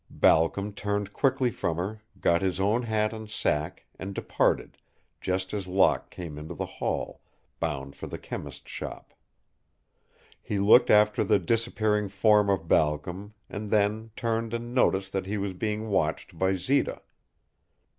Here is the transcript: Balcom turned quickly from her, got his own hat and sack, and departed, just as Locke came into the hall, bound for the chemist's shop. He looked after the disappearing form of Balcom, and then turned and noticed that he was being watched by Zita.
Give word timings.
Balcom 0.09 0.73
turned 0.73 1.13
quickly 1.13 1.51
from 1.51 1.77
her, 1.77 2.01
got 2.19 2.41
his 2.41 2.59
own 2.59 2.81
hat 2.81 3.13
and 3.13 3.29
sack, 3.29 3.85
and 3.99 4.15
departed, 4.15 4.79
just 5.19 5.53
as 5.53 5.67
Locke 5.67 6.09
came 6.09 6.39
into 6.39 6.55
the 6.55 6.65
hall, 6.65 7.21
bound 7.59 7.95
for 7.95 8.07
the 8.07 8.17
chemist's 8.17 8.67
shop. 8.67 9.13
He 10.41 10.57
looked 10.57 10.89
after 10.89 11.23
the 11.23 11.37
disappearing 11.37 12.09
form 12.09 12.49
of 12.49 12.67
Balcom, 12.67 13.35
and 13.47 13.69
then 13.69 14.09
turned 14.15 14.55
and 14.55 14.73
noticed 14.73 15.13
that 15.13 15.27
he 15.27 15.37
was 15.37 15.53
being 15.53 15.87
watched 15.87 16.35
by 16.39 16.55
Zita. 16.55 17.03